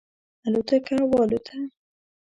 الوتکه 0.47 0.97
والوته. 1.11 1.57